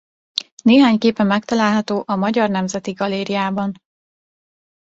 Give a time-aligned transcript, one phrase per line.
[0.63, 3.75] Néhány képe megtalálható a Magyar Nemzeti Galériában.